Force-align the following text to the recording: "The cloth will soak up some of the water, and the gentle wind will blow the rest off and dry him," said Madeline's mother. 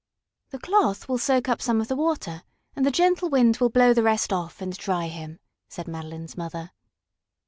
"The 0.49 0.57
cloth 0.57 1.07
will 1.07 1.19
soak 1.19 1.47
up 1.47 1.61
some 1.61 1.79
of 1.79 1.87
the 1.87 1.95
water, 1.95 2.41
and 2.75 2.83
the 2.83 2.89
gentle 2.89 3.29
wind 3.29 3.57
will 3.57 3.69
blow 3.69 3.93
the 3.93 4.01
rest 4.01 4.33
off 4.33 4.59
and 4.59 4.75
dry 4.75 5.05
him," 5.05 5.39
said 5.69 5.87
Madeline's 5.87 6.35
mother. 6.35 6.71